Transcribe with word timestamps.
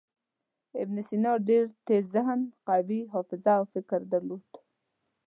ابن 0.81 0.95
سینا 1.07 1.33
ډېر 1.49 1.65
تېز 1.87 2.03
ذهن، 2.15 2.39
قوي 2.67 2.99
حافظه 3.13 3.51
او 3.59 3.63
فکر 3.73 3.99
درلود. 4.11 4.47